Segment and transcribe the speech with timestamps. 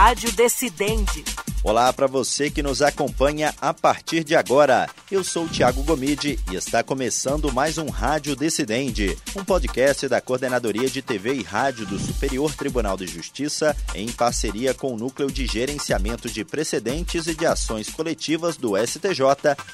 [0.00, 1.22] Rádio Decidente.
[1.62, 4.88] Olá para você que nos acompanha a partir de agora.
[5.10, 10.22] Eu sou o Thiago Gomide e está começando mais um Rádio Decidente, um podcast da
[10.22, 15.30] Coordenadoria de TV e Rádio do Superior Tribunal de Justiça, em parceria com o Núcleo
[15.30, 19.20] de Gerenciamento de Precedentes e de Ações Coletivas do STJ,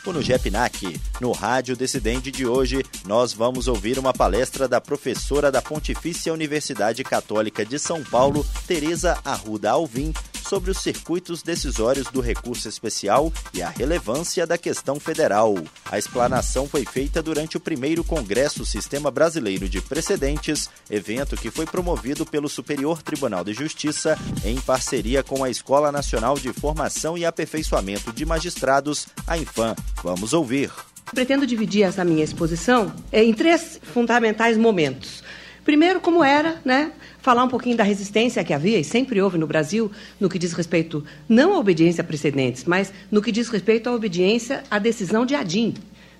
[0.05, 1.01] o NUGEPNAC.
[1.21, 7.05] No Rádio Decidente de hoje, nós vamos ouvir uma palestra da professora da Pontifícia Universidade
[7.05, 10.13] Católica de São Paulo, Tereza Arruda Alvim,
[10.49, 15.55] sobre os circuitos decisórios do recurso especial e a relevância da questão federal.
[15.91, 21.67] A explanação foi feita durante o primeiro Congresso Sistema Brasileiro de Precedentes, evento que foi
[21.67, 27.25] promovido pelo Superior Tribunal de Justiça em parceria com a Escola Nacional de Formação e
[27.25, 29.75] Aperfeiçoamento de Magistrados, a Infam.
[30.03, 30.71] Vamos ouvir.
[31.13, 35.23] Pretendo dividir essa minha exposição em três fundamentais momentos.
[35.67, 39.49] Primeiro, como era, né, falar um pouquinho da resistência que havia e sempre houve no
[39.49, 43.91] Brasil no que diz respeito não à obediência a precedentes, mas no que diz respeito
[43.91, 45.75] à obediência à decisão de Adim.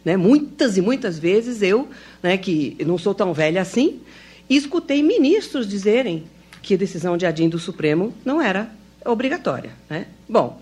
[0.05, 0.17] Né?
[0.17, 1.89] Muitas e muitas vezes eu,
[2.21, 4.01] né, que não sou tão velha assim,
[4.51, 6.25] escutei ministros dizerem
[6.61, 8.69] que a decisão de Adim do Supremo não era
[9.05, 9.71] obrigatória.
[9.89, 10.07] Né?
[10.29, 10.61] Bom,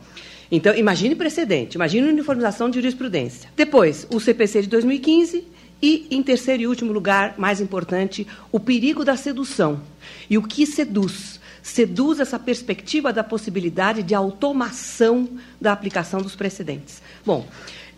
[0.52, 3.48] então imagine precedente, imagine uniformização de jurisprudência.
[3.56, 5.53] Depois, o CPC de 2015
[5.84, 9.82] e, em terceiro e último lugar, mais importante, o perigo da sedução.
[10.30, 11.38] E o que seduz?
[11.62, 15.28] Seduz essa perspectiva da possibilidade de automação
[15.60, 17.02] da aplicação dos precedentes.
[17.22, 17.46] Bom,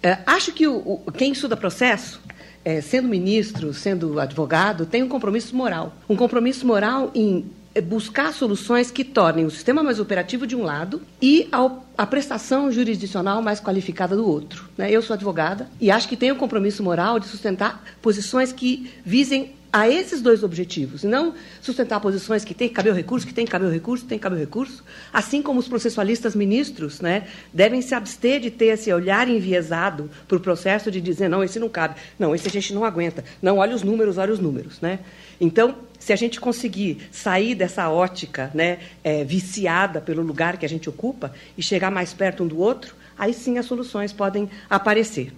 [0.02, 2.20] é, acho que o, o, quem estuda processo,
[2.64, 5.94] é, sendo ministro, sendo advogado, tem um compromisso moral.
[6.08, 7.44] Um compromisso moral em
[7.80, 11.48] buscar soluções que tornem o sistema mais operativo de um lado e
[11.96, 14.68] a prestação jurisdicional mais qualificada do outro.
[14.76, 14.90] Né?
[14.90, 19.55] Eu sou advogada e acho que tenho o compromisso moral de sustentar posições que visem
[19.72, 23.34] a esses dois objetivos, e não sustentar posições que tem que caber o recurso, que
[23.34, 27.00] tem que caber o recurso, tem que caber o recurso, assim como os processualistas ministros
[27.00, 31.44] né, devem se abster de ter esse olhar enviesado para o processo de dizer, não,
[31.44, 34.38] esse não cabe, não, esse a gente não aguenta, não, olha os números, olha os
[34.38, 34.80] números.
[34.80, 35.00] Né?
[35.40, 40.68] Então, se a gente conseguir sair dessa ótica né, é, viciada pelo lugar que a
[40.68, 45.32] gente ocupa e chegar mais perto um do outro, aí sim as soluções podem aparecer.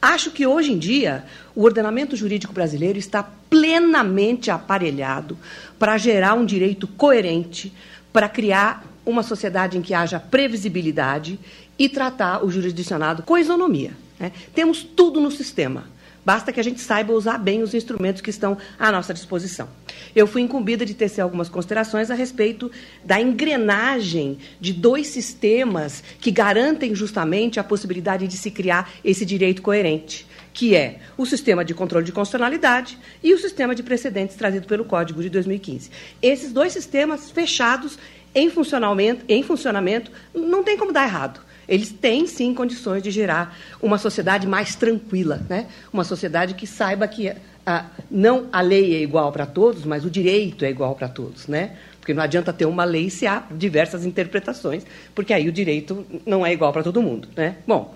[0.00, 1.24] Acho que hoje em dia
[1.54, 5.36] o ordenamento jurídico brasileiro está plenamente aparelhado
[5.78, 7.72] para gerar um direito coerente,
[8.12, 11.38] para criar uma sociedade em que haja previsibilidade
[11.78, 13.92] e tratar o jurisdicionado com isonomia.
[14.18, 14.32] Né?
[14.54, 15.84] Temos tudo no sistema.
[16.24, 19.68] Basta que a gente saiba usar bem os instrumentos que estão à nossa disposição.
[20.14, 22.70] Eu fui incumbida de tecer algumas considerações a respeito
[23.04, 29.62] da engrenagem de dois sistemas que garantem justamente a possibilidade de se criar esse direito
[29.62, 34.66] coerente, que é o sistema de controle de constitucionalidade e o sistema de precedentes trazido
[34.66, 35.90] pelo Código de 2015.
[36.20, 37.98] Esses dois sistemas fechados
[38.34, 43.56] em funcionamento, em funcionamento não tem como dar errado eles têm sim condições de gerar
[43.80, 45.68] uma sociedade mais tranquila, né?
[45.92, 47.32] uma sociedade que saiba que
[47.64, 51.46] a, não a lei é igual para todos, mas o direito é igual para todos.
[51.46, 51.76] Né?
[52.00, 56.44] Porque não adianta ter uma lei se há diversas interpretações, porque aí o direito não
[56.44, 57.28] é igual para todo mundo.
[57.36, 57.56] Né?
[57.64, 57.94] Bom,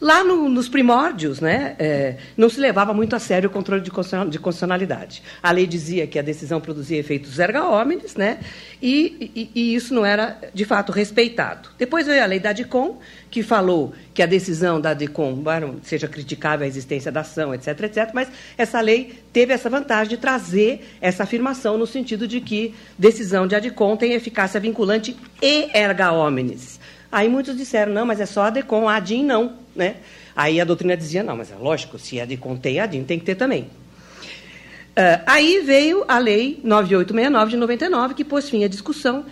[0.00, 3.90] Lá no, nos primórdios, né, é, não se levava muito a sério o controle de,
[3.90, 5.22] constitucionalidade.
[5.42, 8.38] A lei dizia que a decisão produzia efeitos erga omnes, né,
[8.80, 11.70] e, e, e, isso não era, de fato, respeitado.
[11.76, 12.98] Depois veio a lei da DICOM,
[13.28, 15.42] que falou que a decisão da DICOM
[15.82, 20.16] seja criticável a existência da ação, etc., etc., mas essa lei teve essa vantagem de
[20.16, 26.12] trazer essa afirmação no sentido de que decisão de ADICOM tem eficácia vinculante e erga
[26.12, 26.78] omnes.
[27.10, 29.54] Aí muitos disseram, não, mas é só a DECOM, a ADIM não.
[29.74, 29.96] Né?
[30.36, 33.18] Aí a doutrina dizia, não, mas é lógico, se a DECOM tem, a ADIM tem
[33.18, 33.62] que ter também.
[33.62, 39.24] Uh, aí veio a Lei 9869 de 99, que pôs fim à discussão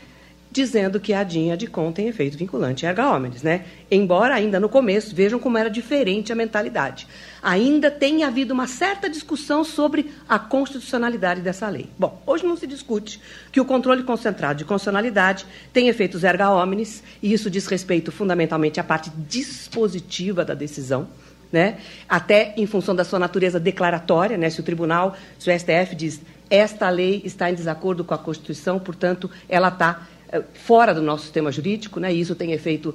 [0.57, 3.67] dizendo que a DIN de com tem efeito vinculante erga omnes, né?
[3.91, 7.07] Embora ainda no começo, vejam como era diferente a mentalidade.
[7.43, 11.91] Ainda tem havido uma certa discussão sobre a constitucionalidade dessa lei.
[11.99, 13.21] Bom, hoje não se discute
[13.53, 15.45] que o controle concentrado de constitucionalidade
[15.75, 21.07] tem efeitos erga omnes, e isso diz respeito fundamentalmente à parte dispositiva da decisão,
[21.53, 21.77] né?
[22.09, 24.49] Até em função da sua natureza declaratória, né?
[24.49, 28.79] Se o tribunal, se o STF diz esta lei está em desacordo com a Constituição,
[28.79, 30.07] portanto, ela está
[30.55, 32.95] fora do nosso sistema jurídico, né, e isso tem efeito,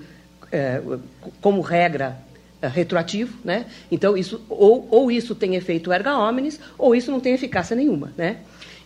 [0.52, 0.82] é,
[1.40, 2.18] como regra,
[2.62, 3.38] é, retroativo.
[3.44, 3.66] Né?
[3.92, 8.14] Então, isso, ou, ou isso tem efeito erga omnes, ou isso não tem eficácia nenhuma.
[8.18, 8.38] Né?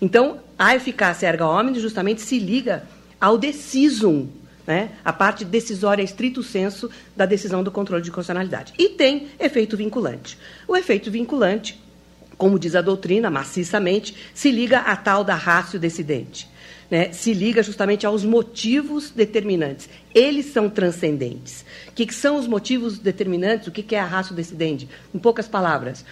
[0.02, 2.84] Então, a eficácia erga omnes justamente se liga
[3.20, 4.28] ao decisum,
[4.66, 4.92] né?
[5.04, 8.74] a parte decisória estrito senso da decisão do controle de constitucionalidade.
[8.78, 10.38] E tem efeito vinculante.
[10.68, 11.80] O efeito vinculante,
[12.38, 16.48] como diz a doutrina, maciçamente, se liga à tal da rácio decidente.
[16.90, 19.90] Né, se liga justamente aos motivos determinantes.
[20.14, 21.66] Eles são transcendentes.
[21.88, 23.68] O que, que são os motivos determinantes?
[23.68, 24.88] O que, que é a ratio decidendi?
[25.14, 26.06] Em poucas palavras,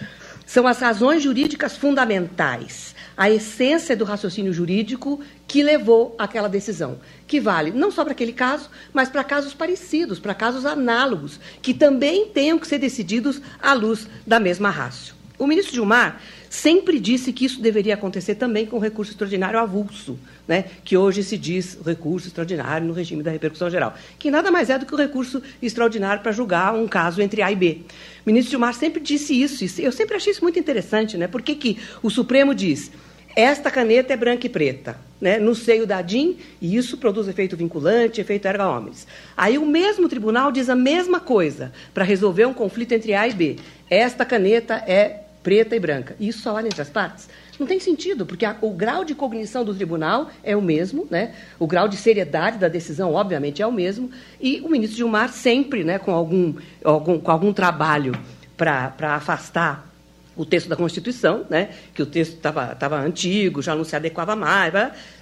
[0.46, 7.40] são as razões jurídicas fundamentais, a essência do raciocínio jurídico que levou àquela decisão, que
[7.40, 12.28] vale não só para aquele caso, mas para casos parecidos, para casos análogos, que também
[12.28, 15.14] tenham que ser decididos à luz da mesma rácio.
[15.38, 20.64] O ministro Gilmar sempre disse que isso deveria acontecer também com recurso extraordinário avulso, né,
[20.84, 24.78] que hoje se diz recurso extraordinário no regime da repercussão geral, que nada mais é
[24.78, 27.80] do que o recurso extraordinário para julgar um caso entre A e B.
[28.24, 31.54] O ministro Gilmar sempre disse isso, e eu sempre achei isso muito interessante, né, porque
[31.54, 32.90] que o Supremo diz
[33.36, 37.56] esta caneta é branca e preta, né, no seio da DIN, e isso produz efeito
[37.56, 39.08] vinculante, efeito erga omnes.
[39.36, 43.32] Aí o mesmo tribunal diz a mesma coisa para resolver um conflito entre A e
[43.32, 43.56] B.
[43.90, 46.14] Esta caneta é preta e branca.
[46.20, 47.28] Isso só entre as partes?
[47.58, 51.34] Não tem sentido, porque a, o grau de cognição do tribunal é o mesmo, né?
[51.58, 54.10] o grau de seriedade da decisão, obviamente, é o mesmo,
[54.40, 58.12] e o ministro Gilmar sempre, né, com, algum, algum, com algum trabalho
[58.56, 59.88] para afastar
[60.36, 64.72] o texto da Constituição, né, que o texto estava antigo, já não se adequava mais,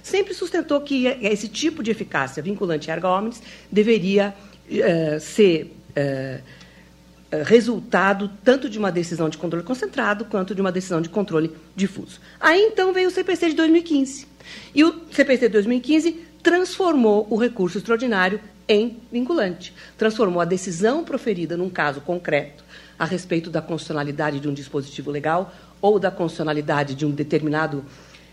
[0.01, 3.41] sempre sustentou que esse tipo de eficácia vinculante erga omnes
[3.71, 4.33] deveria
[4.67, 6.39] uh, ser eh,
[7.41, 12.19] resultado tanto de uma decisão de controle concentrado quanto de uma decisão de controle difuso.
[12.39, 14.27] Aí então veio o CPC de 2015.
[14.75, 16.11] E o CPC de 2015
[16.43, 19.73] transformou o recurso extraordinário em vinculante.
[19.97, 22.63] Transformou a decisão proferida num caso concreto
[22.97, 27.83] a respeito da constitucionalidade de um dispositivo legal ou da constitucionalidade de um determinado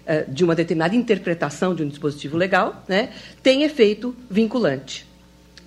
[0.07, 3.13] eh, de uma determinada interpretação de um dispositivo legal, né,
[3.43, 5.10] tem efeito vinculante.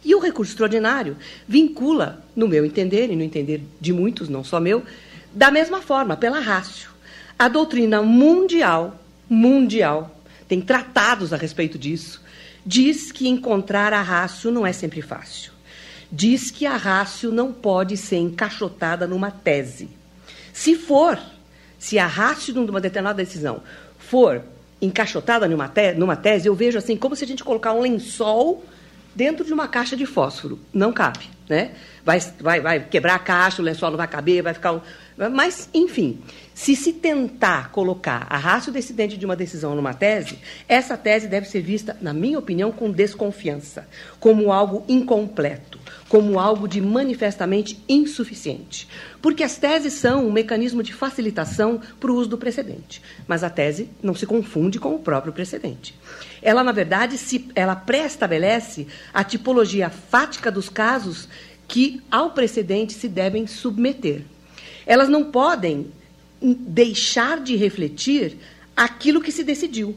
[0.03, 1.17] E o recurso extraordinário
[1.47, 4.83] vincula, no meu entender, e no entender de muitos, não só meu,
[5.31, 6.91] da mesma forma, pela rácio.
[7.37, 12.21] A doutrina mundial, mundial, tem tratados a respeito disso,
[12.65, 15.51] diz que encontrar a rácio não é sempre fácil.
[16.11, 19.89] Diz que a rácio não pode ser encaixotada numa tese.
[20.53, 21.19] Se for,
[21.79, 23.63] se a rácio de uma determinada decisão
[23.97, 24.43] for
[24.79, 28.63] encaixotada numa, te numa tese, eu vejo assim como se a gente colocar um lençol
[29.15, 30.59] dentro de uma caixa de fósforo.
[30.73, 31.71] Não cabe, né?
[32.03, 34.81] Vai, vai, vai quebrar a caixa, o lençol não vai caber, vai ficar um...
[35.17, 36.19] Mas, enfim,
[36.53, 41.47] se se tentar colocar a rácio decidente de uma decisão numa tese, essa tese deve
[41.47, 43.87] ser vista, na minha opinião, com desconfiança,
[44.19, 45.79] como algo incompleto,
[46.09, 48.87] como algo de manifestamente insuficiente.
[49.21, 53.01] Porque as teses são um mecanismo de facilitação para o uso do precedente.
[53.27, 55.93] Mas a tese não se confunde com o próprio precedente
[56.43, 61.29] ela, na verdade, se, ela pré-estabelece a tipologia fática dos casos
[61.67, 64.23] que ao precedente se devem submeter.
[64.85, 65.87] Elas não podem
[66.41, 68.37] deixar de refletir
[68.75, 69.95] aquilo que se decidiu.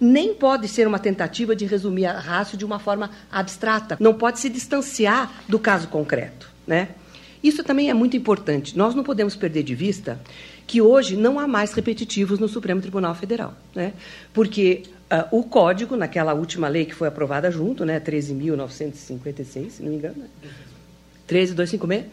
[0.00, 3.96] Nem pode ser uma tentativa de resumir a rácio de uma forma abstrata.
[4.00, 6.50] Não pode se distanciar do caso concreto.
[6.66, 6.88] Né?
[7.42, 8.76] Isso também é muito importante.
[8.76, 10.20] Nós não podemos perder de vista
[10.66, 13.54] que hoje não há mais repetitivos no Supremo Tribunal Federal.
[13.74, 13.92] Né?
[14.32, 19.90] Porque Uh, o código, naquela última lei que foi aprovada junto, né, 13.956, se não
[19.90, 20.28] me engano, né?
[21.26, 22.06] 13256,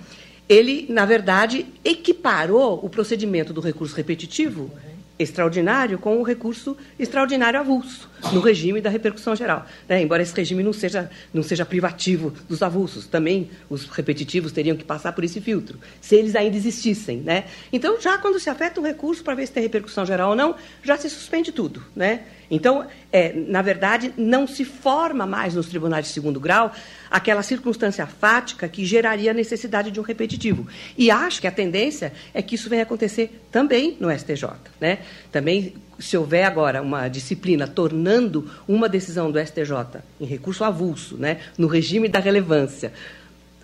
[0.51, 4.69] ele, na verdade, equiparou o procedimento do recurso repetitivo
[5.18, 9.65] extraordinário com o recurso extraordinário avulso, no regime da repercussão geral.
[9.88, 10.01] Né?
[10.01, 14.83] Embora esse regime não seja, não seja privativo dos avulsos, também os repetitivos teriam que
[14.83, 17.21] passar por esse filtro, se eles ainda existissem.
[17.21, 17.45] Né?
[17.71, 20.56] Então, já quando se afeta um recurso para ver se tem repercussão geral ou não,
[20.83, 21.81] já se suspende tudo.
[21.95, 22.23] Né?
[22.51, 26.73] Então, é, na verdade, não se forma mais nos tribunais de segundo grau
[27.09, 30.67] aquela circunstância fática que geraria a necessidade de um repetitivo.
[30.97, 34.49] E acho que a tendência é que isso venha acontecer também no STJ.
[34.81, 34.99] Né?
[35.31, 41.39] Também, se houver agora uma disciplina tornando uma decisão do STJ em recurso avulso, né,
[41.57, 42.91] no regime da relevância,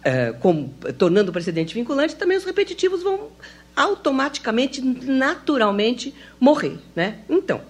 [0.01, 3.27] é, como, tornando o precedente vinculante, também os repetitivos vão
[3.75, 6.77] automaticamente, naturalmente, morrer.
[6.95, 7.17] Né?
[7.29, 7.61] Então,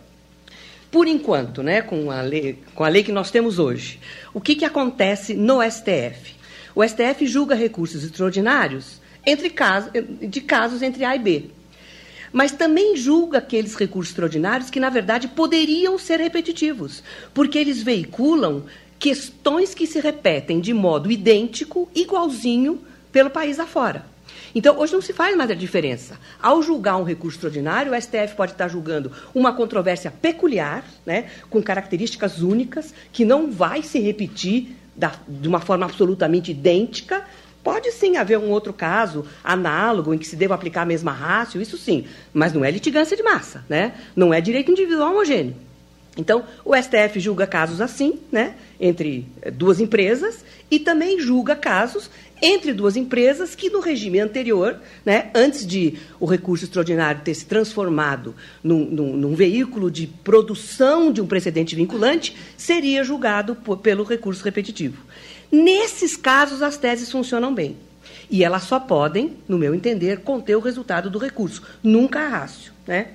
[0.91, 3.99] por enquanto, né, com, a lei, com a lei que nós temos hoje,
[4.33, 6.35] o que, que acontece no STF?
[6.73, 9.91] O STF julga recursos extraordinários entre casos,
[10.21, 11.45] de casos entre A e B.
[12.31, 17.03] Mas também julga aqueles recursos extraordinários que, na verdade, poderiam ser repetitivos,
[17.33, 18.63] porque eles veiculam
[18.99, 24.05] questões que se repetem de modo idêntico, igualzinho, pelo país afora.
[24.53, 26.19] Então, hoje não se faz mais a diferença.
[26.41, 31.61] Ao julgar um recurso extraordinário, o STF pode estar julgando uma controvérsia peculiar, né, com
[31.61, 37.23] características únicas, que não vai se repetir da, de uma forma absolutamente idêntica.
[37.63, 41.61] Pode sim haver um outro caso análogo em que se deva aplicar a mesma rácio,
[41.61, 43.93] isso sim, mas não é litigância de massa, né?
[44.15, 45.67] não é direito individual homogêneo.
[46.17, 52.09] Então, o STF julga casos assim, né, entre eh, duas empresas, e também julga casos
[52.41, 57.45] entre duas empresas que, no regime anterior, né, antes de o recurso extraordinário ter se
[57.45, 64.03] transformado num, num, num veículo de produção de um precedente vinculante, seria julgado por, pelo
[64.03, 65.03] recurso repetitivo.
[65.51, 67.77] Nesses casos, as teses funcionam bem.
[68.29, 72.73] E elas só podem, no meu entender, conter o resultado do recurso, nunca a rácio.
[72.85, 73.07] Né?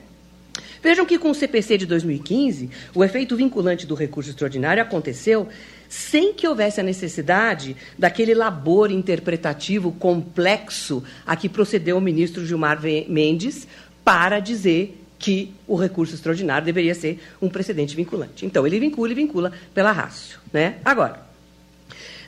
[0.83, 5.49] Vejam que com o CPC de 2015, o efeito vinculante do recurso extraordinário aconteceu
[5.93, 12.81] sem que houvesse a necessidade daquele labor interpretativo complexo a que procedeu o ministro Gilmar
[13.07, 13.69] Mendes
[14.03, 18.47] para dizer que o recurso extraordinário deveria ser um precedente vinculante.
[18.47, 20.41] Então, ele vincula e vincula pela rácio.
[20.51, 20.77] Né?
[20.83, 21.27] Agora,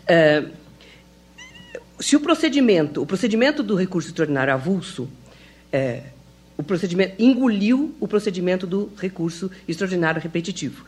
[0.03, 0.53] uh,
[1.99, 5.09] se o procedimento, o procedimento do recurso extraordinário avulso,
[5.73, 6.03] é,
[6.55, 10.85] o procedimento engoliu o procedimento do recurso extraordinário repetitivo.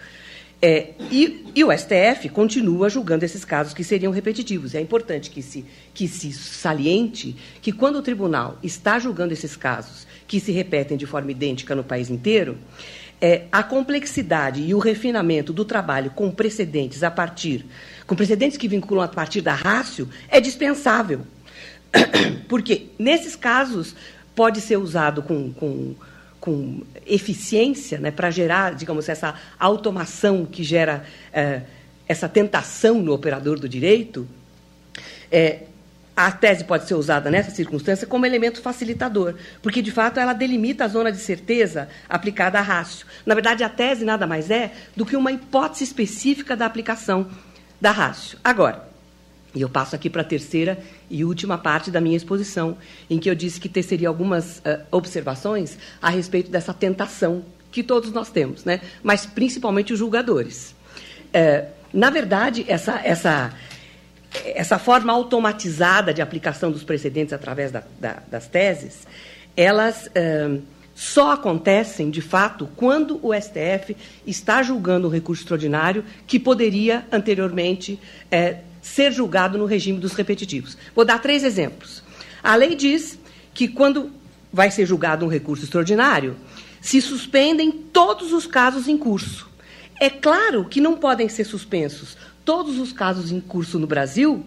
[0.60, 4.74] É, e, e, o STF continua julgando esses casos que seriam repetitivos.
[4.74, 10.06] É importante que se, que se saliente que, quando o tribunal está julgando esses casos
[10.26, 12.56] que se repetem de forma idêntica no país inteiro,
[13.20, 17.64] é, a complexidade e o refinamento do trabalho com precedentes a partir,
[18.06, 21.20] com precedentes que vinculam a partir da rácio, é dispensável.
[22.48, 23.94] Porque, nesses casos,
[24.34, 25.94] pode ser usado com, com,
[26.40, 31.62] com eficiência né, para gerar, digamos, essa automação que gera é,
[32.08, 34.26] essa tentação no operador do direito.
[35.30, 35.62] É,
[36.16, 40.84] a tese pode ser usada nessa circunstância como elemento facilitador, porque, de fato, ela delimita
[40.84, 43.06] a zona de certeza aplicada a rácio.
[43.26, 47.28] Na verdade, a tese nada mais é do que uma hipótese específica da aplicação
[47.78, 48.38] da rácio.
[48.42, 48.85] Agora,
[49.56, 52.76] e eu passo aqui para a terceira e última parte da minha exposição,
[53.08, 58.12] em que eu disse que teceria algumas uh, observações a respeito dessa tentação que todos
[58.12, 58.82] nós temos, né?
[59.02, 60.74] mas principalmente os julgadores.
[61.28, 63.54] Uh, na verdade, essa, essa
[64.44, 69.06] essa forma automatizada de aplicação dos precedentes através da, da, das teses,
[69.56, 70.58] elas eh,
[70.94, 73.96] só acontecem, de fato, quando o STF
[74.26, 77.98] está julgando um recurso extraordinário que poderia, anteriormente,
[78.86, 80.78] ser julgado no regime dos repetitivos.
[80.94, 82.04] Vou dar três exemplos.
[82.42, 83.18] A lei diz
[83.52, 84.12] que, quando
[84.52, 86.36] vai ser julgado um recurso extraordinário,
[86.80, 89.50] se suspendem todos os casos em curso.
[90.00, 94.44] É claro que não podem ser suspensos todos os casos em curso no Brasil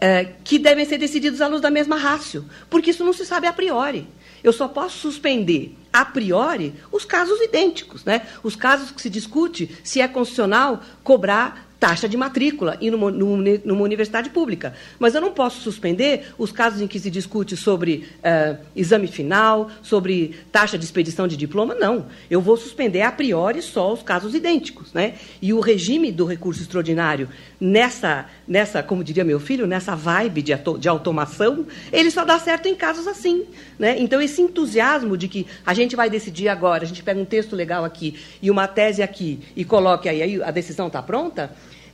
[0.00, 3.48] é, que devem ser decididos à luz da mesma rácio, porque isso não se sabe
[3.48, 4.06] a priori.
[4.44, 8.22] Eu só posso suspender a priori os casos idênticos, né?
[8.44, 13.82] os casos que se discute se é constitucional cobrar taxa de matrícula e numa, numa,
[13.82, 14.72] universidade pública.
[15.00, 19.68] Mas eu não posso suspender os casos em que se discute sobre uh, exame final,
[19.82, 22.06] sobre taxa de expedição de diploma, não.
[22.30, 24.92] Eu vou suspender a priori só os casos idênticos.
[24.92, 25.14] Né?
[25.42, 27.28] E o regime do recurso extraordinário,
[27.60, 32.68] nessa, nessa como diria meu filho, nessa vibe de, de automação, ele só dá certo
[32.68, 33.44] em casos assim.
[33.76, 33.96] Né?
[33.98, 37.56] Então, esse entusiasmo de que a gente vai decidir agora, a gente pega um texto
[37.56, 41.50] legal aqui e uma tese aqui e coloque aí, aí a decisão está pronta,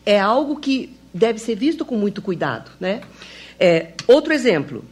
[0.08, 2.70] é algo que deve ser visto com muito cuidado.
[2.80, 3.02] Né?
[3.60, 4.82] É, outro exemplo.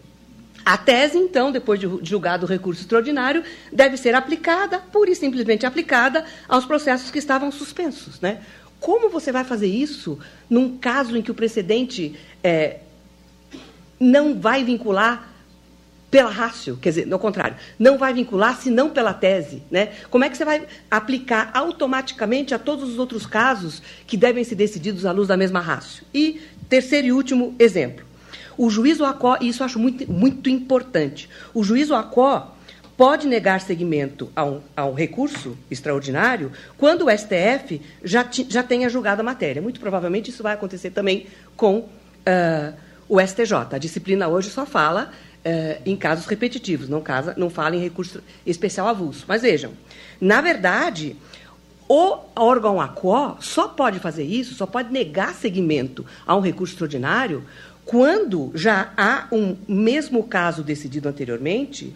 [0.62, 3.42] A tese, então, depois de julgado o recurso extraordinário,
[3.72, 8.20] deve ser aplicada, pura e simplesmente aplicada, aos processos que estavam suspensos.
[8.20, 8.42] Né?
[8.78, 10.18] Como você vai fazer isso
[10.50, 12.80] num caso em que o precedente é,
[13.98, 15.32] não vai vincular
[16.16, 19.62] pela rácio, quer dizer, no contrário, não vai vincular senão pela tese.
[19.70, 19.90] Né?
[20.08, 24.54] Como é que você vai aplicar automaticamente a todos os outros casos que devem ser
[24.54, 26.04] decididos à luz da mesma rácio?
[26.14, 28.02] E terceiro e último exemplo.
[28.56, 32.50] O juízo ACO, e isso eu acho muito, muito importante, o juízo ACO
[32.96, 38.62] pode negar seguimento a um, a um recurso extraordinário quando o STF já, ti, já
[38.62, 39.60] tenha julgado a matéria.
[39.60, 42.74] Muito provavelmente isso vai acontecer também com uh,
[43.06, 43.52] o STJ.
[43.72, 45.12] A disciplina hoje só fala
[45.48, 49.24] eh, em casos repetitivos, não, casa, não fala em recurso especial avulso.
[49.28, 49.74] Mas vejam,
[50.20, 51.16] na verdade,
[51.88, 57.44] o órgão ACO só pode fazer isso, só pode negar seguimento a um recurso extraordinário
[57.84, 61.94] quando já há um mesmo caso decidido anteriormente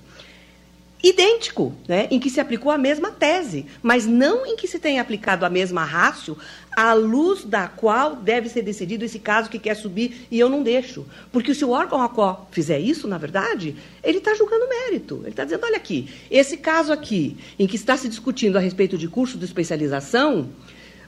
[1.02, 5.00] idêntico, né, em que se aplicou a mesma tese, mas não em que se tenha
[5.00, 6.37] aplicado a mesma rácio,
[6.76, 10.62] à luz da qual deve ser decidido esse caso que quer subir e eu não
[10.62, 11.07] deixo.
[11.33, 15.21] Porque se o órgão a qual fizer isso, na verdade, ele está julgando mérito.
[15.23, 18.97] Ele está dizendo, olha aqui, esse caso aqui, em que está se discutindo a respeito
[18.97, 20.50] de curso de especialização,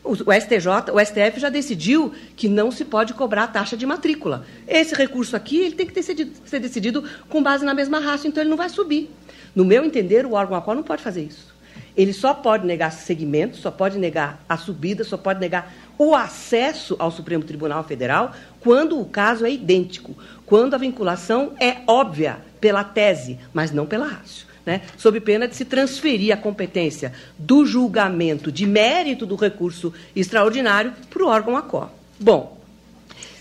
[0.04, 4.44] o STJ, o STF já decidiu que não se pode cobrar a taxa de matrícula.
[4.66, 8.42] Esse recurso aqui ele tem que ter ser decidido com base na mesma raça, então
[8.42, 9.11] ele não vai subir.
[9.54, 11.52] No meu entender, o órgão a qual não pode fazer isso.
[11.97, 16.97] Ele só pode negar segmento, só pode negar a subida, só pode negar o acesso
[16.99, 20.16] ao Supremo Tribunal Federal quando o caso é idêntico,
[20.47, 24.51] quando a vinculação é óbvia pela tese, mas não pela rácio.
[24.64, 30.92] Né, sob pena de se transferir a competência do julgamento de mérito do recurso extraordinário
[31.11, 31.90] para o órgão ACO.
[32.21, 32.62] Bom,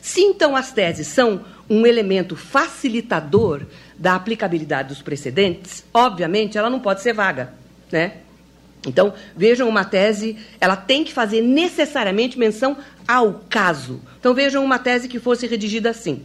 [0.01, 3.61] se então as teses são um elemento facilitador
[3.97, 7.53] da aplicabilidade dos precedentes, obviamente ela não pode ser vaga.
[7.91, 8.13] Né?
[8.85, 12.75] Então, vejam uma tese, ela tem que fazer necessariamente menção
[13.07, 14.01] ao caso.
[14.19, 16.23] Então, vejam uma tese que fosse redigida assim.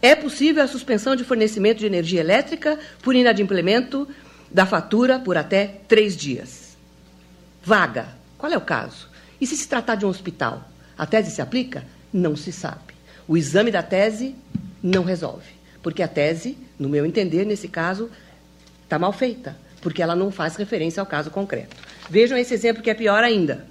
[0.00, 4.08] É possível a suspensão de fornecimento de energia elétrica por inadimplemento
[4.50, 6.76] da fatura por até três dias.
[7.62, 8.08] Vaga.
[8.38, 9.08] Qual é o caso?
[9.40, 10.68] E se se tratar de um hospital?
[10.96, 11.84] A tese se aplica?
[12.12, 12.94] Não se sabe.
[13.26, 14.34] O exame da tese
[14.82, 15.56] não resolve.
[15.82, 18.10] Porque a tese, no meu entender, nesse caso,
[18.84, 21.76] está mal feita porque ela não faz referência ao caso concreto.
[22.10, 23.68] Vejam esse exemplo que é pior ainda.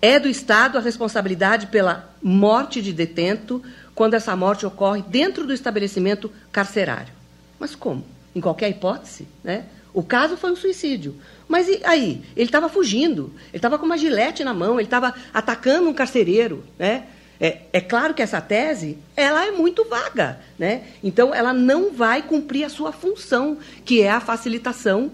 [0.00, 3.62] É do Estado a responsabilidade pela morte de detento
[3.94, 7.12] quando essa morte ocorre dentro do estabelecimento carcerário.
[7.58, 8.04] Mas como?
[8.34, 9.66] Em qualquer hipótese, né?
[9.92, 11.14] O caso foi um suicídio.
[11.46, 12.22] Mas e aí?
[12.36, 16.64] Ele estava fugindo, ele estava com uma gilete na mão, ele estava atacando um carcereiro,
[16.78, 17.04] né?
[17.40, 20.84] É, é, claro que essa tese ela é muito vaga, né?
[21.02, 25.12] Então ela não vai cumprir a sua função, que é a facilitação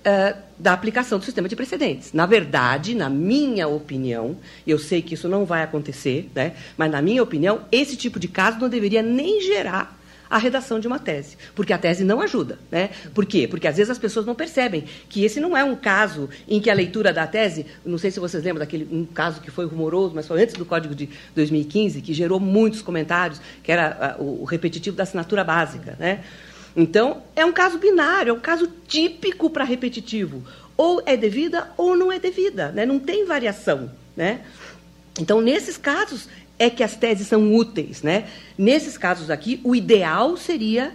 [0.00, 2.12] uh, da aplicação do sistema de precedentes.
[2.12, 6.52] Na verdade, na minha opinião, eu sei que isso não vai acontecer, né?
[6.76, 9.98] Mas na minha opinião, esse tipo de caso não deveria nem gerar
[10.30, 12.56] a redação de uma tese, porque a tese não ajuda.
[12.70, 12.90] Né?
[13.12, 13.48] Por quê?
[13.48, 16.70] Porque às vezes as pessoas não percebem que esse não é um caso em que
[16.70, 20.14] a leitura da tese, não sei se vocês lembram daquele um caso que foi rumoroso,
[20.14, 24.96] mas foi antes do Código de 2015, que gerou muitos comentários, que era o repetitivo
[24.96, 25.96] da assinatura básica.
[25.98, 26.20] Né?
[26.76, 30.44] Então, é um caso binário, é um caso típico para repetitivo.
[30.76, 32.86] Ou é devida ou não é devida, né?
[32.86, 33.90] não tem variação.
[34.16, 34.40] Né?
[35.18, 38.02] Então, nesses casos, é que as teses são úteis.
[38.02, 38.28] Né?
[38.56, 40.92] Nesses casos aqui, o ideal seria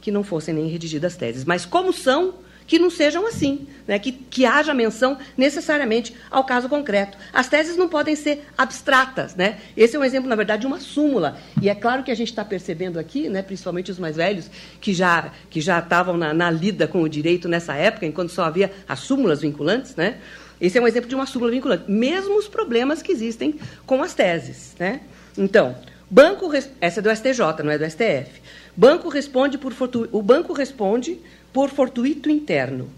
[0.00, 1.44] que não fossem nem redigidas teses.
[1.44, 2.34] Mas como são,
[2.68, 3.98] que não sejam assim, né?
[3.98, 7.16] que, que haja menção necessariamente ao caso concreto.
[7.32, 9.34] As teses não podem ser abstratas.
[9.34, 9.58] Né?
[9.74, 11.38] Esse é um exemplo, na verdade, de uma súmula.
[11.62, 14.50] E é claro que a gente está percebendo aqui, né, principalmente os mais velhos,
[14.80, 18.44] que já, que já estavam na, na lida com o direito nessa época, enquanto só
[18.44, 20.18] havia as súmulas vinculantes, né?
[20.60, 21.84] Esse é um exemplo de uma súmula vinculante.
[21.90, 24.74] Mesmo os problemas que existem com as teses.
[24.78, 25.00] Né?
[25.36, 25.76] Então,
[26.10, 26.50] banco,
[26.80, 28.42] essa é do STJ, não é do STF.
[28.76, 31.18] Banco responde por fortu, o banco responde
[31.52, 32.88] por fortuito interno.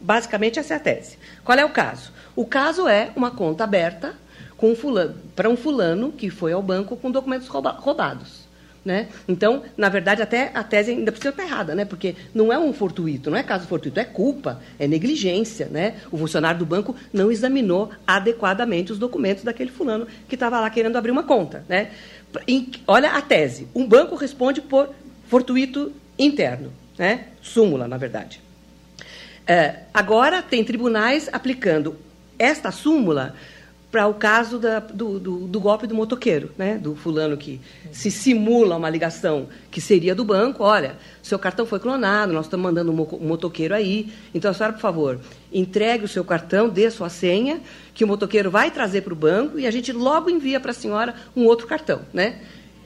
[0.00, 1.16] Basicamente, essa é a tese.
[1.44, 2.12] Qual é o caso?
[2.34, 4.14] O caso é uma conta aberta
[5.34, 8.42] para um fulano que foi ao banco com documentos rouba, roubados.
[8.84, 9.08] Né?
[9.28, 11.84] Então, na verdade, até a tese ainda precisa estar errada, né?
[11.84, 15.66] porque não é um fortuito, não é caso fortuito, é culpa, é negligência.
[15.70, 16.00] Né?
[16.10, 20.96] O funcionário do banco não examinou adequadamente os documentos daquele fulano que estava lá querendo
[20.96, 21.64] abrir uma conta.
[21.68, 21.90] Né?
[22.86, 24.90] olha a tese: um banco responde por
[25.28, 27.28] fortuito interno, né?
[27.40, 28.40] súmula, na verdade.
[29.46, 31.96] É, agora, tem tribunais aplicando
[32.38, 33.34] esta súmula
[33.92, 36.78] para o caso da, do, do, do, golpe do motoqueiro, né?
[36.78, 37.60] do fulano que
[37.92, 40.64] se simula uma ligação que seria do banco.
[40.64, 44.10] Olha, seu cartão foi clonado, nós estamos mandando um motoqueiro aí.
[44.34, 45.20] Então, a senhora, por favor,
[45.52, 47.60] entregue o seu cartão, dê sua senha,
[47.92, 50.74] que o motoqueiro vai trazer para o banco e a gente logo envia para a
[50.74, 52.00] senhora um outro cartão.
[52.14, 52.40] Né?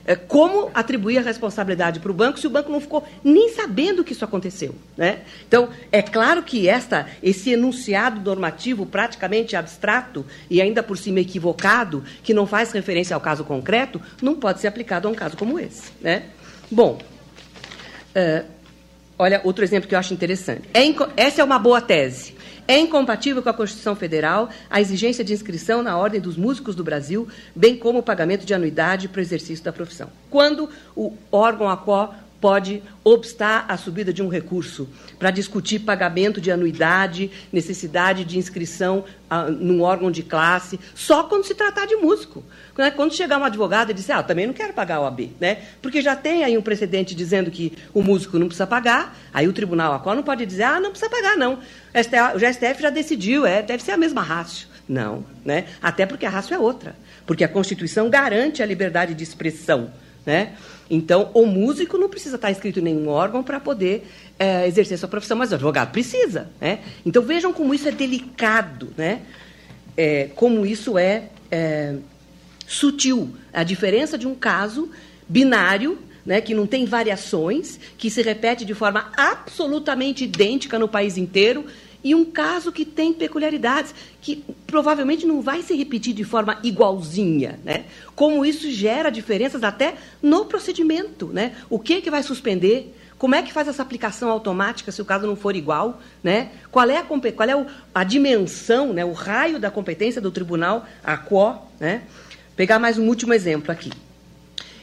[0.07, 4.05] É, como atribuir a responsabilidade para o banco se o banco não ficou nem sabendo
[4.05, 4.73] que isso aconteceu.
[4.95, 5.19] Né?
[5.45, 12.05] Então, é claro que esta, esse enunciado normativo praticamente abstrato e ainda por cima equivocado,
[12.23, 15.59] que não faz referência ao caso concreto, não pode ser aplicado a um caso como
[15.59, 15.91] esse.
[15.99, 16.23] Né?
[16.71, 16.97] Bom,
[18.15, 18.45] uh,
[19.19, 20.69] olha outro exemplo que eu acho interessante.
[20.73, 20.83] É,
[21.17, 22.36] essa é uma boa tese.
[22.67, 26.83] É incompatível com a Constituição Federal a exigência de inscrição na Ordem dos Músicos do
[26.83, 30.09] Brasil, bem como o pagamento de anuidade para o exercício da profissão.
[30.29, 36.39] Quando o órgão a qual pode obstar a subida de um recurso para discutir pagamento
[36.39, 41.95] de anuidade, necessidade de inscrição ah, num órgão de classe, só quando se tratar de
[41.95, 42.43] músico.
[42.77, 42.91] Né?
[42.91, 45.63] Quando chegar um advogado e dizer, ah, também não quero pagar o AB, né?
[45.81, 49.53] porque já tem aí um precedente dizendo que o músico não precisa pagar, aí o
[49.53, 51.55] tribunal a qual não pode dizer, ah, não precisa pagar, não.
[51.55, 54.67] O STF já decidiu, é, deve ser a mesma rácio.
[54.87, 55.65] Não, né?
[55.81, 56.95] até porque a rácio é outra,
[57.25, 59.91] porque a Constituição garante a liberdade de expressão.
[60.27, 60.57] Né?
[60.89, 64.05] Então, o músico não precisa estar inscrito em nenhum órgão para poder
[64.37, 66.49] é, exercer sua profissão, mas o advogado precisa.
[66.59, 66.79] Né?
[67.05, 69.21] Então, vejam como isso é delicado, né?
[69.95, 71.95] É, como isso é, é
[72.67, 73.33] sutil.
[73.53, 74.91] A diferença de um caso
[75.29, 81.17] binário, né, que não tem variações, que se repete de forma absolutamente idêntica no país
[81.17, 81.65] inteiro,
[82.07, 87.59] e um caso que tem peculiaridades, que provavelmente não vai se repetir de forma igualzinha,
[87.65, 87.83] né?
[88.15, 91.53] Como isso gera diferenças até no procedimento, né?
[91.69, 92.95] O que, é que vai suspender?
[93.17, 96.01] Como é que faz essa aplicação automática se o caso não for igual?
[96.23, 96.51] Né?
[96.71, 100.85] Qual é, a, qual é o, a dimensão, né, o raio da competência do tribunal,
[101.03, 101.55] a quo?
[101.79, 102.03] Né?
[102.55, 103.91] Pegar mais um último exemplo aqui.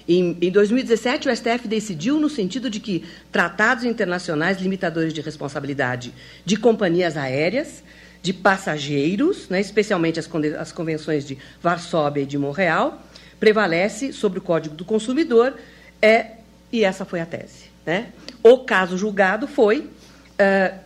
[0.06, 6.12] Em, em 2017, o STF decidiu no sentido de que tratados internacionais limitadores de responsabilidade
[6.44, 7.82] de companhias aéreas,
[8.22, 13.02] de passageiros, né, especialmente as, as convenções de Varsóvia e de Montreal,
[13.38, 15.54] prevalece sobre o Código do Consumidor,
[16.00, 16.32] é,
[16.72, 17.64] e essa foi a tese.
[17.84, 18.08] Né?
[18.42, 20.78] O caso julgado foi uh,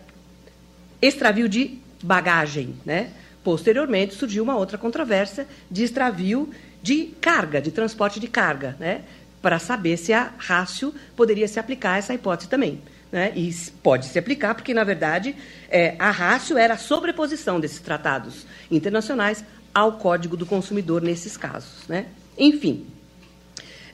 [1.01, 2.75] extravio de bagagem.
[2.85, 3.11] Né?
[3.43, 6.51] Posteriormente, surgiu uma outra controvérsia de extravio
[6.83, 9.03] de carga, de transporte de carga, né?
[9.41, 12.81] para saber se a rácio poderia se aplicar a essa hipótese também.
[13.11, 13.33] Né?
[13.35, 15.35] E pode se aplicar, porque, na verdade,
[15.71, 21.89] é, a rácio era a sobreposição desses tratados internacionais ao Código do Consumidor nesses casos.
[21.89, 22.07] Né?
[22.37, 22.87] Enfim,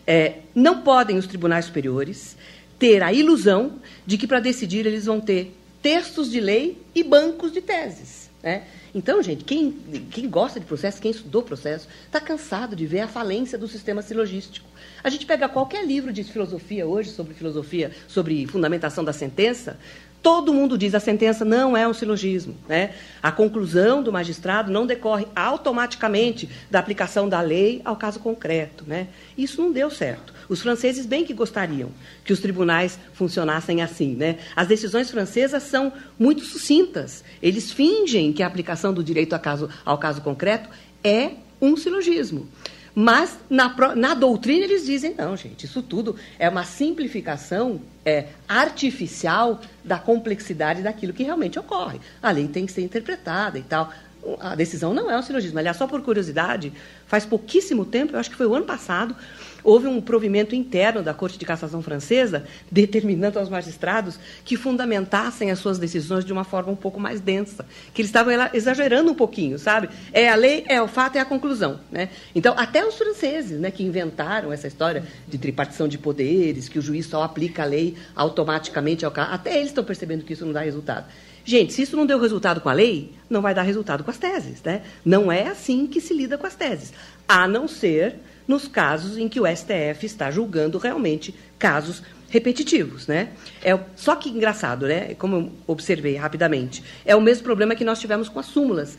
[0.06, 2.36] é, não podem os tribunais superiores
[2.78, 7.52] ter a ilusão de que, para decidir, eles vão ter textos de lei e bancos
[7.52, 8.30] de teses.
[8.44, 8.64] Né?
[8.94, 9.72] Então, gente, quem,
[10.10, 14.02] quem gosta de processo, quem estudou processo, está cansado de ver a falência do sistema
[14.02, 14.68] silogístico.
[15.02, 19.78] A gente pega qualquer livro de filosofia hoje, sobre filosofia, sobre fundamentação da sentença,
[20.22, 22.54] todo mundo diz a sentença não é um silogismo.
[22.68, 22.92] Né?
[23.22, 28.84] A conclusão do magistrado não decorre automaticamente da aplicação da lei ao caso concreto.
[28.86, 29.08] Né?
[29.38, 30.33] Isso não deu certo.
[30.48, 31.90] Os franceses bem que gostariam
[32.24, 34.14] que os tribunais funcionassem assim.
[34.14, 34.38] Né?
[34.54, 37.24] As decisões francesas são muito sucintas.
[37.42, 40.68] Eles fingem que a aplicação do direito ao caso, ao caso concreto
[41.02, 42.48] é um silogismo.
[42.94, 49.60] Mas na, na, doutrina eles dizem, não, gente, isso tudo é uma simplificação é, artificial
[49.82, 52.00] da complexidade daquilo que realmente ocorre.
[52.22, 53.92] A lei tem que ser interpretada e tal.
[54.38, 55.58] A decisão não é um silogismo.
[55.58, 56.72] Aliás, só por curiosidade,
[57.06, 59.16] faz pouquíssimo tempo, eu acho que foi o ano passado,
[59.64, 65.58] houve um provimento interno da Corte de Cassação Francesa, determinando aos magistrados que fundamentassem as
[65.58, 69.58] suas decisões de uma forma um pouco mais densa, que eles estavam exagerando um pouquinho,
[69.58, 69.88] sabe?
[70.12, 71.80] É a lei, é o fato, é a conclusão.
[71.90, 72.10] Né?
[72.34, 76.82] Então, até os franceses, né, que inventaram essa história de tripartição de poderes, que o
[76.82, 80.52] juiz só aplica a lei automaticamente ao caso, até eles estão percebendo que isso não
[80.52, 81.06] dá resultado.
[81.44, 84.18] Gente, se isso não deu resultado com a lei, não vai dar resultado com as
[84.18, 84.62] teses.
[84.62, 84.82] Né?
[85.04, 86.92] Não é assim que se lida com as teses.
[87.28, 88.16] A não ser
[88.48, 93.30] nos casos em que o STF está julgando realmente casos repetitivos, né?
[93.62, 95.14] É, só que engraçado, né?
[95.14, 98.98] Como eu observei rapidamente, é o mesmo problema que nós tivemos com as súmulas.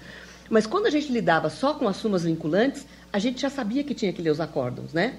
[0.49, 3.93] Mas quando a gente lidava só com as súmulas vinculantes, a gente já sabia que
[3.93, 5.15] tinha que ler os acórdons, né?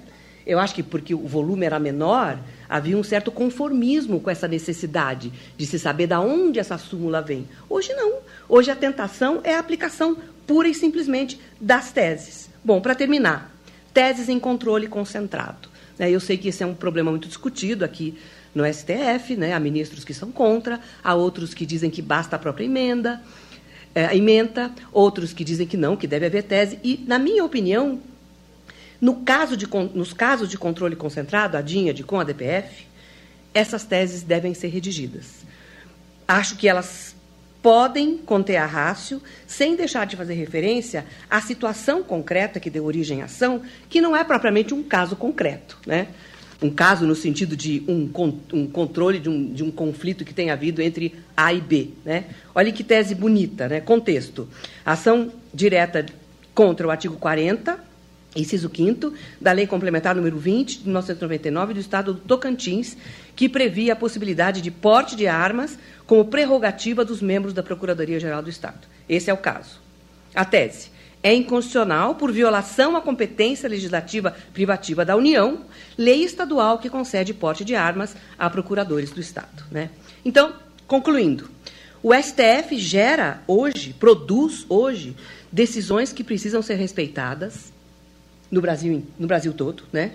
[0.47, 5.29] Eu acho que porque o volume era menor, havia um certo conformismo com essa necessidade
[5.57, 7.45] de se saber de onde essa súmula vem.
[7.69, 8.19] Hoje não.
[8.47, 10.15] Hoje a tentação é a aplicação
[10.47, 12.49] pura e simplesmente das teses.
[12.63, 13.53] Bom, para terminar,
[13.93, 15.67] teses em controle concentrado.
[15.99, 16.09] Né?
[16.09, 18.17] Eu sei que esse é um problema muito discutido aqui
[18.55, 19.53] no STF, né?
[19.53, 23.21] há ministros que são contra, há outros que dizem que basta a própria emenda,
[23.93, 26.79] é, a emenda, outros que dizem que não, que deve haver tese.
[26.81, 27.99] E, na minha opinião,
[28.99, 32.87] no caso de, nos casos de controle concentrado, a DIN, a DICOM, a DPF,
[33.53, 35.45] essas teses devem ser redigidas.
[36.27, 37.15] Acho que elas
[37.61, 43.21] podem conter a rácio, sem deixar de fazer referência à situação concreta que deu origem
[43.21, 45.77] à ação, que não é propriamente um caso concreto.
[45.85, 46.07] Né?
[46.61, 48.09] Um caso no sentido de um,
[48.53, 51.89] um controle de um, de um, conflito que tem havido entre A e B.
[52.05, 52.25] Né?
[52.55, 53.81] Olha que tese bonita, né?
[53.81, 54.47] contexto.
[54.85, 56.05] Ação direta
[56.53, 57.86] contra o artigo 40,
[58.35, 62.97] inciso 5 da Lei Complementar número 20 de 1999 do Estado do Tocantins,
[63.35, 68.49] que previa a possibilidade de porte de armas como prerrogativa dos membros da Procuradoria-Geral do
[68.49, 68.87] Estado.
[69.07, 69.79] Esse é o caso.
[70.35, 70.89] A tese
[71.23, 75.65] é inconstitucional por violação à competência legislativa privativa da União,
[75.97, 79.65] lei estadual que concede porte de armas a procuradores do Estado.
[79.71, 79.89] Né?
[80.23, 80.53] Então,
[80.87, 81.49] concluindo,
[82.03, 85.15] o STF gera hoje, produz hoje,
[85.51, 87.73] decisões que precisam ser respeitadas
[88.49, 90.11] no Brasil, no Brasil todo, né?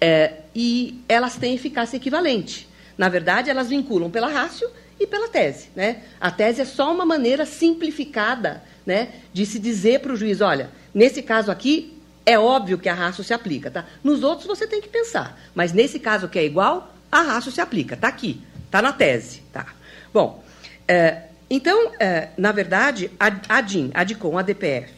[0.00, 2.68] É, e elas têm eficácia equivalente.
[2.96, 4.68] Na verdade, elas vinculam pela rácio
[4.98, 5.68] e pela tese.
[5.74, 6.02] Né?
[6.20, 10.70] A tese é só uma maneira simplificada né, de se dizer para o juiz, olha,
[10.94, 11.94] nesse caso aqui,
[12.24, 13.70] é óbvio que a rácio se aplica.
[13.70, 13.84] Tá?
[14.02, 17.60] Nos outros você tem que pensar, mas nesse caso que é igual, a rácio se
[17.60, 17.94] aplica.
[17.94, 19.42] Está aqui, está na tese.
[19.52, 19.66] Tá?
[20.12, 20.42] Bom,
[20.88, 24.92] é, então, é, na verdade, a, a DIN, a DICOM, a DPF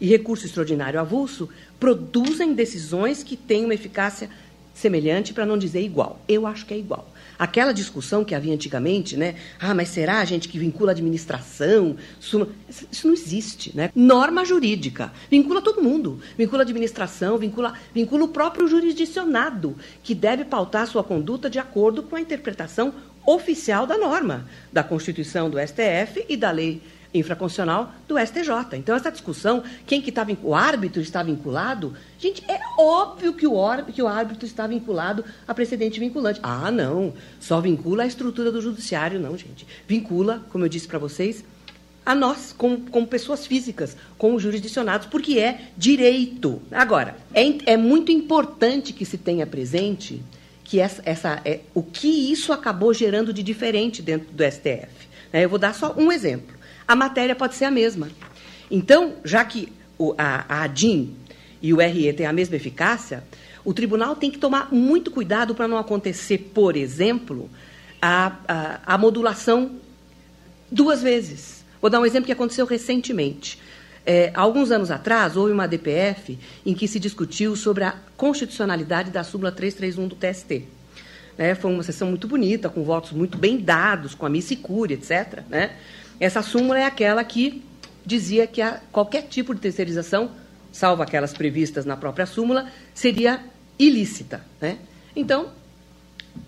[0.00, 1.48] e recurso extraordinário avulso
[1.78, 4.28] produzem decisões que têm uma eficácia
[4.74, 6.20] semelhante, para não dizer igual.
[6.28, 7.12] Eu acho que é igual.
[7.36, 9.34] Aquela discussão que havia antigamente, né?
[9.58, 11.96] Ah, mas será a gente que vincula a administração?
[12.20, 12.38] Isso
[13.04, 13.90] não existe, né?
[13.94, 15.12] Norma jurídica.
[15.28, 16.20] Vincula todo mundo.
[16.36, 22.02] Vincula a administração, vincula, vincula o próprio jurisdicionado, que deve pautar sua conduta de acordo
[22.04, 22.94] com a interpretação
[23.26, 26.80] oficial da norma, da Constituição do STF e da lei
[27.12, 28.76] infraconstitucional do STJ.
[28.76, 33.84] Então, essa discussão, quem que está o árbitro está vinculado, gente, é óbvio que o,
[33.92, 36.40] que o árbitro está vinculado a precedente vinculante.
[36.42, 39.66] Ah, não, só vincula a estrutura do judiciário, não, gente.
[39.86, 41.44] Vincula, como eu disse para vocês,
[42.04, 46.62] a nós, como, como, pessoas físicas, como jurisdicionados, porque é direito.
[46.70, 50.22] Agora, é, é muito importante que se tenha presente
[50.64, 54.88] que essa, essa é, o que isso acabou gerando de diferente dentro do STF.
[55.32, 55.44] Né?
[55.44, 56.57] Eu vou dar só um exemplo
[56.88, 58.08] a matéria pode ser a mesma.
[58.70, 61.14] Então, já que o, a, a ADIM
[61.60, 63.22] e o RE têm a mesma eficácia,
[63.64, 67.50] o tribunal tem que tomar muito cuidado para não acontecer, por exemplo,
[68.00, 69.72] a, a, a, modulação
[70.70, 71.64] duas vezes.
[71.80, 73.58] Vou dar um exemplo que aconteceu recentemente.
[74.06, 79.22] É, alguns anos atrás, houve uma DPF em que se discutiu sobre a constitucionalidade da
[79.22, 80.64] súmula 331 do TST.
[81.36, 84.56] Né, foi uma sessão muito bonita, com votos muito bem dados, com a missa e
[84.56, 85.42] cúria, etc.
[85.48, 85.76] Né?
[86.20, 87.64] Essa súmula é aquela que
[88.04, 90.30] dizia que qualquer tipo de terceirização,
[90.72, 93.40] salvo aquelas previstas na própria súmula, seria
[93.78, 94.44] ilícita.
[94.60, 94.78] Né?
[95.14, 95.52] Então,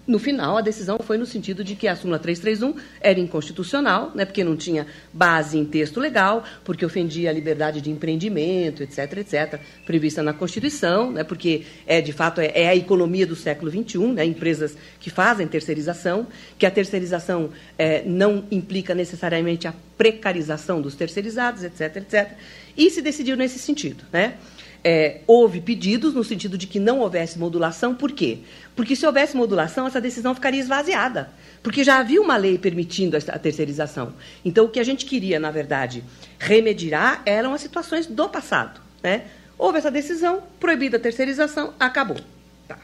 [0.06, 4.24] no final, a decisão foi no sentido de que a súmula 331 era inconstitucional, né,
[4.24, 9.60] porque não tinha base em texto legal, porque ofendia a liberdade de empreendimento, etc., etc.,
[9.86, 13.98] prevista na Constituição, né, porque é de fato é, é a economia do século XXI,
[14.08, 16.26] né, empresas que fazem terceirização,
[16.58, 22.30] que a terceirização é, não implica necessariamente a precarização dos terceirizados, etc., etc.,
[22.76, 24.34] e se decidiu nesse sentido, né?
[24.82, 28.38] É, houve pedidos no sentido de que não houvesse modulação, por quê?
[28.74, 31.30] Porque se houvesse modulação, essa decisão ficaria esvaziada,
[31.62, 34.14] porque já havia uma lei permitindo a terceirização.
[34.42, 36.02] Então, o que a gente queria, na verdade,
[36.38, 38.80] remediar eram as situações do passado.
[39.02, 39.24] Né?
[39.58, 42.16] Houve essa decisão, proibida a terceirização, acabou.
[42.66, 42.78] Tá.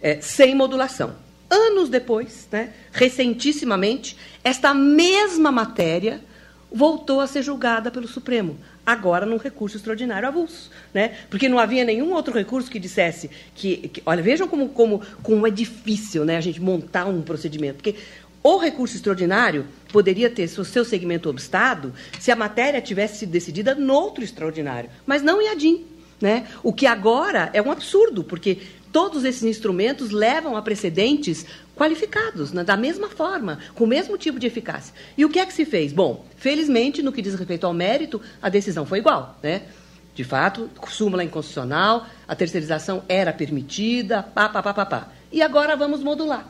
[0.00, 1.14] É, sem modulação.
[1.50, 6.20] Anos depois, né, recentissimamente, esta mesma matéria
[6.70, 11.16] voltou a ser julgada pelo Supremo agora num recurso extraordinário avulso, né?
[11.28, 15.46] Porque não havia nenhum outro recurso que dissesse que, que olha, vejam como, como, como
[15.46, 17.96] é difícil, né, a gente montar um procedimento, porque
[18.42, 23.74] o recurso extraordinário poderia ter o seu segmento obstado se a matéria tivesse sido decidida
[23.74, 25.84] no outro extraordinário, mas não em ADIM.
[26.20, 26.48] Né?
[26.62, 28.58] O que agora é um absurdo, porque
[28.90, 31.46] todos esses instrumentos levam a precedentes
[31.78, 34.92] qualificados, né, da mesma forma, com o mesmo tipo de eficácia.
[35.16, 35.92] E o que é que se fez?
[35.92, 39.38] Bom, felizmente, no que diz respeito ao mérito, a decisão foi igual.
[39.40, 39.62] Né?
[40.14, 45.08] De fato, súmula inconstitucional, a terceirização era permitida, pá, pá, pá, pá, pá.
[45.30, 46.48] E agora vamos modular.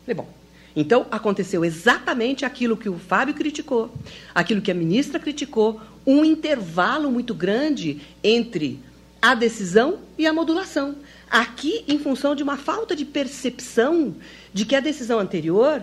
[0.00, 0.28] Falei, bom,
[0.74, 3.92] então aconteceu exatamente aquilo que o Fábio criticou,
[4.34, 8.80] aquilo que a ministra criticou, um intervalo muito grande entre
[9.20, 10.96] a decisão e a modulação.
[11.32, 14.14] Aqui, em função de uma falta de percepção
[14.52, 15.82] de que a decisão anterior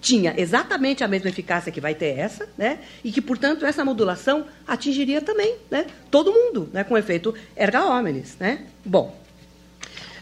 [0.00, 2.78] tinha exatamente a mesma eficácia que vai ter essa, né?
[3.02, 5.86] E que, portanto, essa modulação atingiria também, né?
[6.12, 6.84] Todo mundo, né?
[6.84, 8.66] Com efeito erga omnes, né?
[8.84, 9.20] Bom,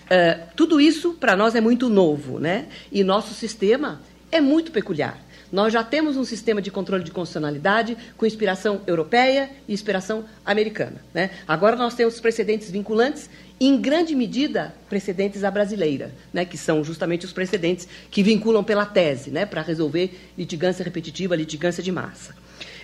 [0.06, 2.68] uh, tudo isso para nós é muito novo, né?
[2.90, 5.20] E nosso sistema é muito peculiar.
[5.52, 11.04] Nós já temos um sistema de controle de constitucionalidade com inspiração europeia e inspiração americana.
[11.12, 11.30] Né?
[11.46, 13.28] Agora nós temos precedentes vinculantes,
[13.60, 16.46] em grande medida precedentes à brasileira, né?
[16.46, 19.44] que são justamente os precedentes que vinculam pela tese, né?
[19.44, 22.34] para resolver litigância repetitiva, litigância de massa.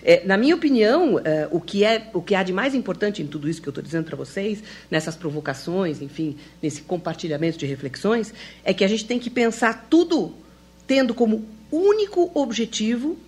[0.02, 3.26] É, na minha opinião, é, o, que é, o que há de mais importante em
[3.26, 8.32] tudo isso que eu estou dizendo para vocês, nessas provocações, enfim, nesse compartilhamento de reflexões,
[8.62, 10.34] é que a gente tem que pensar tudo
[10.86, 13.18] tendo como único objetivo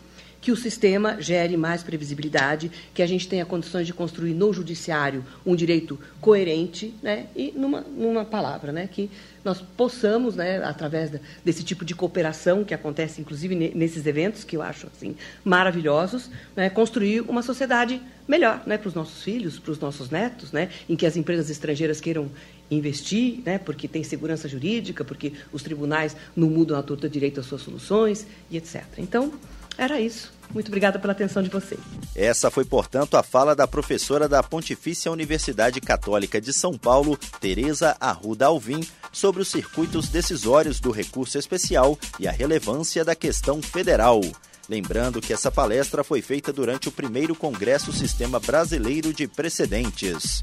[0.41, 5.25] que o sistema gere mais previsibilidade, que a gente tenha condições de construir no judiciário
[5.45, 9.11] um direito coerente, né, e numa, numa palavra, né, que
[9.45, 11.11] nós possamos, né, através
[11.45, 16.71] desse tipo de cooperação que acontece, inclusive nesses eventos que eu acho assim maravilhosos, né,
[16.71, 20.97] construir uma sociedade melhor, né, para os nossos filhos, para os nossos netos, né, em
[20.97, 22.31] que as empresas estrangeiras queiram
[22.71, 27.47] investir, né, porque tem segurança jurídica, porque os tribunais não mudam a torta direito as
[27.47, 28.85] suas soluções e etc.
[28.99, 29.33] Então,
[29.77, 30.33] era isso.
[30.53, 31.81] Muito obrigada pela atenção de vocês.
[32.15, 37.97] Essa foi, portanto, a fala da professora da Pontifícia Universidade Católica de São Paulo, Tereza
[38.01, 44.21] Arruda Alvim, sobre os circuitos decisórios do recurso especial e a relevância da questão federal.
[44.69, 50.43] Lembrando que essa palestra foi feita durante o primeiro Congresso Sistema Brasileiro de Precedentes.